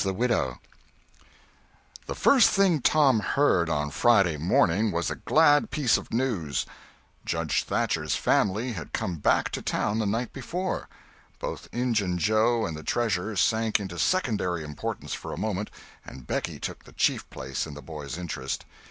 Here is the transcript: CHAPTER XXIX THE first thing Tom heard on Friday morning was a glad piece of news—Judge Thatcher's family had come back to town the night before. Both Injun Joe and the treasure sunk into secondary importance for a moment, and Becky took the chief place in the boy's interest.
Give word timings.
CHAPTER 0.03 0.15
XXIX 0.19 0.57
THE 2.07 2.15
first 2.15 2.49
thing 2.49 2.81
Tom 2.81 3.19
heard 3.19 3.69
on 3.69 3.91
Friday 3.91 4.35
morning 4.35 4.91
was 4.91 5.11
a 5.11 5.15
glad 5.15 5.69
piece 5.69 5.95
of 5.95 6.11
news—Judge 6.11 7.63
Thatcher's 7.65 8.15
family 8.15 8.71
had 8.71 8.93
come 8.93 9.17
back 9.17 9.51
to 9.51 9.61
town 9.61 9.99
the 9.99 10.07
night 10.07 10.33
before. 10.33 10.89
Both 11.37 11.69
Injun 11.71 12.17
Joe 12.17 12.65
and 12.65 12.75
the 12.75 12.81
treasure 12.81 13.35
sunk 13.35 13.79
into 13.79 13.99
secondary 13.99 14.63
importance 14.63 15.13
for 15.13 15.33
a 15.33 15.37
moment, 15.39 15.69
and 16.03 16.25
Becky 16.25 16.57
took 16.57 16.85
the 16.85 16.93
chief 16.93 17.29
place 17.29 17.67
in 17.67 17.75
the 17.75 17.81
boy's 17.83 18.17
interest. 18.17 18.65